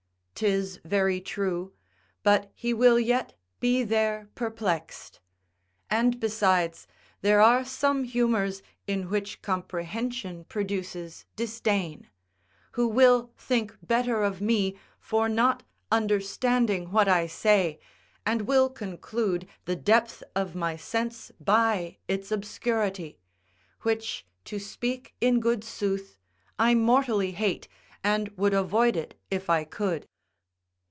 [0.33, 1.71] 'Tis very true,
[2.23, 5.19] but he will yet be there perplexed.
[5.87, 6.87] And, besides,
[7.21, 12.07] there are some humours in which comprehension produces disdain;
[12.71, 15.61] who will think better of me for not
[15.91, 17.77] understanding what I say,
[18.25, 23.19] and will conclude the depth of my sense by its obscurity;
[23.83, 26.17] which, to speak in good sooth,
[26.57, 27.67] I mortally hate,
[28.03, 30.07] and would avoid it if I could.